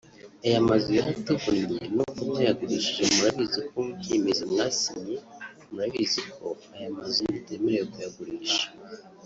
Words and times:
Aya 0.45 0.67
mazu 0.67 0.89
yaratuvunnye 0.99 1.83
nubwo 1.95 2.21
mwayagurishije 2.29 3.03
murabizi 3.15 3.59
ko 3.69 3.77
mu 3.85 3.93
byemezo 3.99 4.43
mwasinye 4.51 5.17
murabizi 5.69 6.21
ko 6.35 6.47
aya 6.75 6.89
mazu 6.97 7.19
mutemerewe 7.33 7.85
kuyagurisha 7.91 8.65